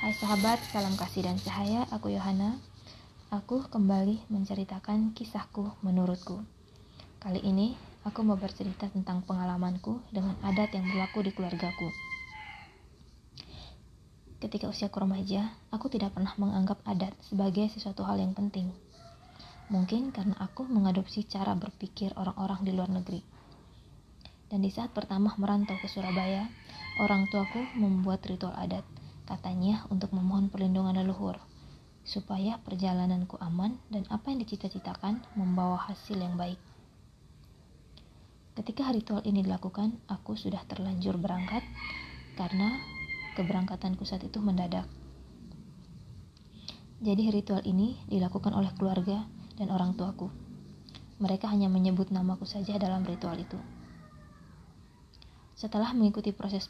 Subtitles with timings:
[0.00, 1.84] Hai sahabat, salam kasih dan cahaya.
[1.92, 2.56] Aku Yohana.
[3.28, 6.40] Aku kembali menceritakan kisahku menurutku.
[7.20, 7.76] Kali ini
[8.08, 11.92] aku mau bercerita tentang pengalamanku dengan adat yang berlaku di keluargaku.
[14.40, 18.72] Ketika usiaku remaja, aku tidak pernah menganggap adat sebagai sesuatu hal yang penting.
[19.68, 23.20] Mungkin karena aku mengadopsi cara berpikir orang-orang di luar negeri.
[24.48, 26.48] Dan di saat pertama merantau ke Surabaya,
[27.04, 28.88] orang tuaku membuat ritual adat–
[29.30, 31.38] Katanya untuk memohon perlindungan leluhur,
[32.02, 36.58] supaya perjalananku aman dan apa yang dicita-citakan membawa hasil yang baik.
[38.58, 41.62] Ketika ritual ini dilakukan, aku sudah terlanjur berangkat
[42.34, 42.82] karena
[43.38, 44.90] keberangkatanku saat itu mendadak.
[46.98, 50.26] Jadi ritual ini dilakukan oleh keluarga dan orang tuaku.
[51.22, 53.56] Mereka hanya menyebut namaku saja dalam ritual itu.
[55.54, 56.66] Setelah mengikuti proses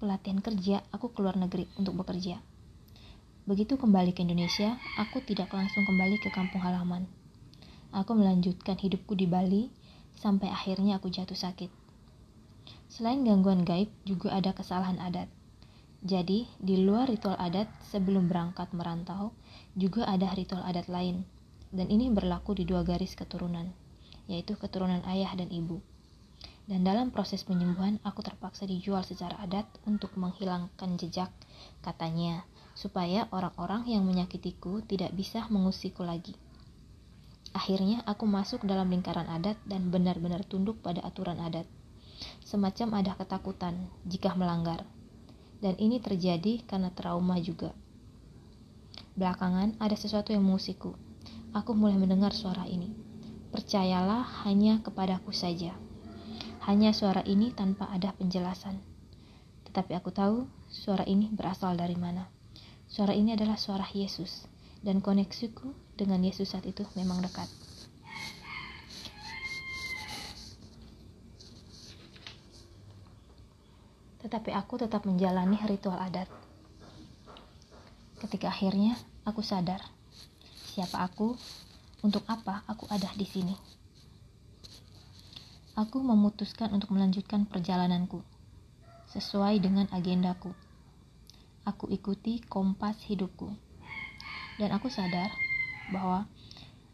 [0.00, 2.40] pelatihan kerja, aku keluar negeri untuk bekerja.
[3.44, 7.04] Begitu kembali ke Indonesia, aku tidak langsung kembali ke kampung halaman.
[7.92, 9.68] Aku melanjutkan hidupku di Bali
[10.16, 11.68] sampai akhirnya aku jatuh sakit.
[12.88, 15.28] Selain gangguan gaib, juga ada kesalahan adat.
[16.00, 19.36] Jadi, di luar ritual adat sebelum berangkat merantau,
[19.76, 21.28] juga ada ritual adat lain.
[21.68, 23.68] Dan ini berlaku di dua garis keturunan,
[24.26, 25.84] yaitu keturunan ayah dan ibu
[26.70, 31.34] dan dalam proses penyembuhan aku terpaksa dijual secara adat untuk menghilangkan jejak,
[31.82, 32.46] katanya,
[32.78, 36.38] supaya orang-orang yang menyakitiku tidak bisa mengusikku lagi.
[37.50, 41.66] Akhirnya aku masuk dalam lingkaran adat dan benar-benar tunduk pada aturan adat.
[42.46, 44.86] Semacam ada ketakutan jika melanggar.
[45.58, 47.74] Dan ini terjadi karena trauma juga.
[49.18, 50.94] Belakangan ada sesuatu yang mengusikku.
[51.50, 52.94] Aku mulai mendengar suara ini.
[53.50, 55.74] Percayalah hanya kepadaku saja.
[56.70, 58.78] Hanya suara ini tanpa ada penjelasan.
[59.66, 62.30] Tetapi aku tahu suara ini berasal dari mana.
[62.86, 64.46] Suara ini adalah suara Yesus,
[64.78, 65.66] dan koneksiku
[65.98, 67.50] dengan Yesus saat itu memang dekat.
[74.22, 76.30] Tetapi aku tetap menjalani ritual adat.
[78.22, 78.94] Ketika akhirnya
[79.26, 79.82] aku sadar,
[80.70, 81.34] siapa aku,
[82.06, 83.80] untuk apa aku ada di sini
[85.78, 88.22] aku memutuskan untuk melanjutkan perjalananku
[89.10, 90.54] sesuai dengan agendaku.
[91.66, 93.52] Aku ikuti kompas hidupku,
[94.56, 95.28] dan aku sadar
[95.92, 96.24] bahwa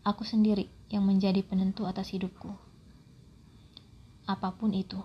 [0.03, 2.51] aku sendiri yang menjadi penentu atas hidupku.
[4.27, 4.99] Apa pun itu,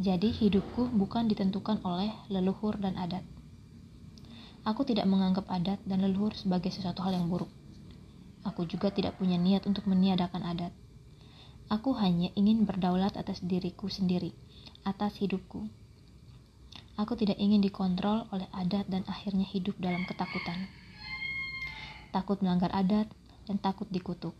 [0.00, 3.20] jadi hidupku bukan ditentukan oleh leluhur dan adat.
[4.64, 7.52] Aku tidak menganggap adat dan leluhur sebagai sesuatu hal yang buruk.
[8.48, 10.72] Aku juga tidak punya niat untuk meniadakan adat.
[11.70, 14.34] Aku hanya ingin berdaulat atas diriku sendiri,
[14.82, 15.70] atas hidupku.
[16.98, 20.66] Aku tidak ingin dikontrol oleh adat dan akhirnya hidup dalam ketakutan.
[22.10, 23.06] Takut melanggar adat
[23.46, 24.34] dan takut dikutuk.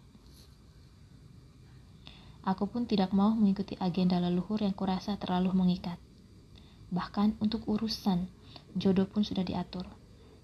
[2.43, 6.03] Aku pun tidak mau mengikuti agenda leluhur yang kurasa terlalu mengikat.
[6.91, 8.27] Bahkan untuk urusan
[8.75, 9.87] jodoh pun sudah diatur.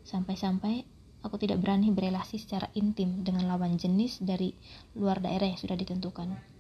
[0.07, 0.87] Sampai-sampai
[1.27, 4.55] aku tidak berani berelasi secara intim dengan lawan jenis dari
[4.95, 6.55] luar daerah yang sudah ditentukan.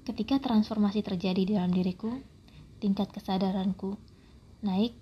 [0.00, 2.08] Ketika transformasi terjadi di dalam diriku,
[2.80, 4.00] tingkat kesadaranku
[4.64, 4.96] naik,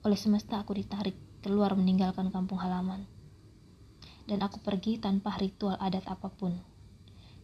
[0.00, 1.14] oleh semesta aku ditarik
[1.44, 3.04] keluar meninggalkan kampung halaman.
[4.24, 6.56] Dan aku pergi tanpa ritual adat apa pun.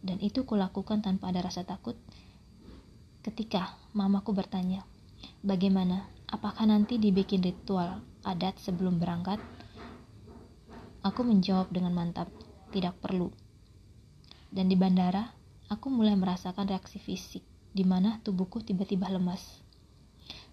[0.01, 1.97] Dan itu kulakukan tanpa ada rasa takut
[3.27, 4.87] ketika mamaku bertanya,
[5.43, 9.35] bagaimana, apakah nanti dibikin ritual adat sebelum berangkat?
[11.03, 12.31] Aku menjawab dengan mantap,
[12.71, 13.27] tidak perlu.
[14.47, 15.36] Dan di bandara,
[15.67, 17.43] aku mulai merasakan reaksi fisik,
[17.75, 19.43] di mana tubuhku tiba-tiba lemas.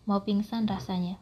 [0.04, 1.16] Mau pingsan rasanya.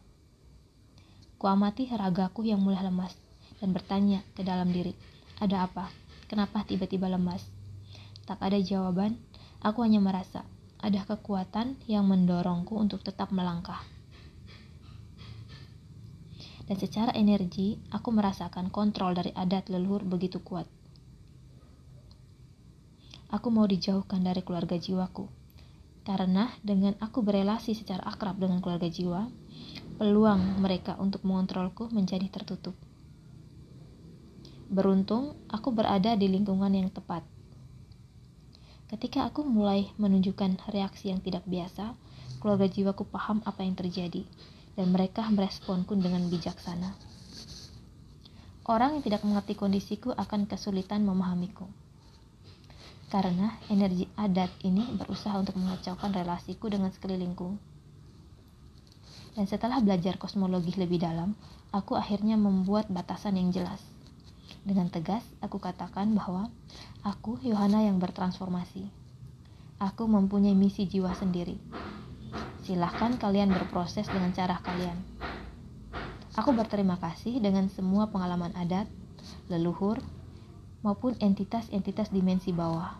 [1.36, 3.12] Kuamati ragaku yang mulai lemas
[3.60, 4.96] dan bertanya ke dalam diri,
[5.38, 5.92] ada apa?
[6.26, 7.44] Kenapa tiba-tiba lemas?
[8.24, 9.20] Tak ada jawaban,
[9.60, 10.42] aku hanya merasa
[10.82, 13.78] ada kekuatan yang mendorongku untuk tetap melangkah.
[16.66, 20.66] Dan secara energi, aku merasakan kontrol dari adat leluhur begitu kuat.
[23.32, 25.24] Aku mau dijauhkan dari keluarga jiwaku.
[26.04, 29.24] Karena dengan aku berelasi secara akrab dengan keluarga jiwa,
[29.96, 32.76] peluang mereka untuk mengontrolku menjadi tertutup.
[34.68, 37.24] Beruntung, aku berada di lingkungan yang tepat.
[38.92, 41.96] Ketika aku mulai menunjukkan reaksi yang tidak biasa,
[42.36, 44.28] keluarga jiwaku paham apa yang terjadi,
[44.76, 46.92] dan mereka meresponku dengan bijaksana.
[48.68, 51.64] Orang yang tidak mengerti kondisiku akan kesulitan memahamiku
[53.12, 57.60] karena energi adat ini berusaha untuk mengacaukan relasiku dengan sekelilingku.
[59.36, 61.36] Dan setelah belajar kosmologi lebih dalam,
[61.76, 63.84] aku akhirnya membuat batasan yang jelas.
[64.64, 66.48] Dengan tegas, aku katakan bahwa
[67.04, 68.88] aku Yohana yang bertransformasi.
[69.76, 71.60] Aku mempunyai misi jiwa sendiri.
[72.64, 74.96] Silahkan kalian berproses dengan cara kalian.
[76.32, 78.88] Aku berterima kasih dengan semua pengalaman adat,
[79.52, 80.00] leluhur,
[80.82, 82.98] maupun entitas-entitas dimensi bawah.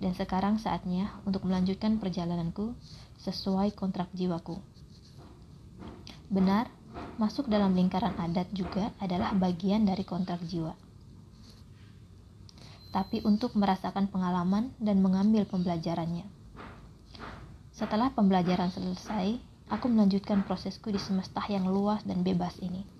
[0.00, 2.72] Dan sekarang saatnya untuk melanjutkan perjalananku
[3.20, 4.56] sesuai kontrak jiwaku.
[6.32, 6.72] Benar,
[7.20, 10.72] masuk dalam lingkaran adat juga adalah bagian dari kontrak jiwa.
[12.90, 16.24] Tapi untuk merasakan pengalaman dan mengambil pembelajarannya.
[17.76, 22.99] Setelah pembelajaran selesai, aku melanjutkan prosesku di semesta yang luas dan bebas ini.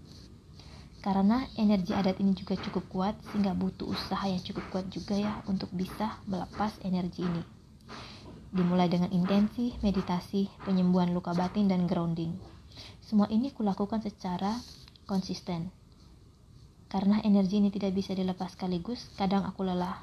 [1.01, 5.41] Karena energi adat ini juga cukup kuat sehingga butuh usaha yang cukup kuat juga ya
[5.49, 7.41] untuk bisa melepas energi ini.
[8.53, 12.37] Dimulai dengan intensi, meditasi, penyembuhan luka batin dan grounding.
[13.01, 14.61] Semua ini kulakukan secara
[15.09, 15.73] konsisten.
[16.91, 19.97] Karena energi ini tidak bisa dilepas sekaligus, kadang aku lelah.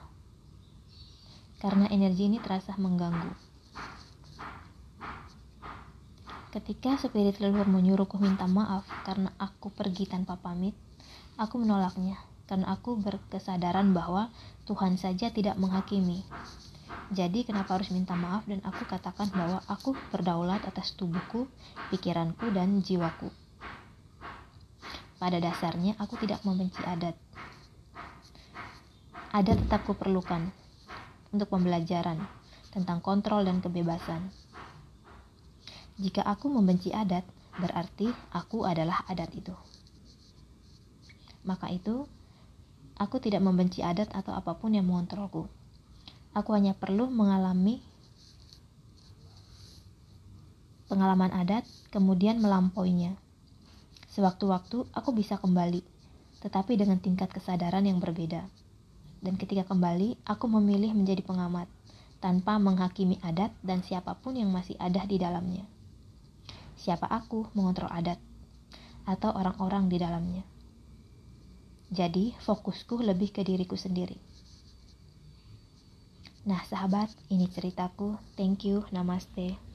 [1.61, 3.46] Karena energi ini terasa mengganggu.
[6.51, 10.73] Ketika spirit leluhur menyuruhku minta maaf karena aku pergi tanpa pamit,
[11.37, 12.17] Aku menolaknya
[12.49, 14.33] karena aku berkesadaran bahwa
[14.65, 16.25] Tuhan saja tidak menghakimi.
[17.13, 21.45] Jadi kenapa harus minta maaf dan aku katakan bahwa aku berdaulat atas tubuhku,
[21.93, 23.29] pikiranku, dan jiwaku.
[25.21, 27.13] Pada dasarnya aku tidak membenci adat.
[29.29, 30.49] Adat tetap kuperlukan
[31.29, 32.17] untuk pembelajaran
[32.73, 34.33] tentang kontrol dan kebebasan.
[35.97, 37.25] Jika aku membenci adat,
[37.57, 39.49] berarti aku adalah adat itu.
[41.41, 42.05] Maka itu,
[43.01, 45.49] aku tidak membenci adat atau apa pun yang mengontrolku.
[46.37, 47.81] Aku hanya perlu mengalami
[50.85, 53.17] pengalaman adat, kemudian melampauinya.
[54.13, 55.81] Sewaktu-waktu aku bisa kembali,
[56.45, 58.45] tetapi dengan tingkat kesadaran yang berbeda.
[59.17, 61.65] Dan ketika kembali, aku memilih menjadi pengamat,
[62.21, 65.76] tanpa menghakimi adat dan siapa pun yang masih ada di dalamnya.
[66.77, 68.21] Siapa aku mengontrol adat,
[69.03, 70.43] atau orang-orang di dalamnya.
[71.91, 74.15] Jadi, fokusku lebih ke diriku sendiri.
[76.47, 78.15] Nah, sahabat, ini ceritaku.
[78.39, 78.87] Thank you.
[78.95, 79.66] Namaste.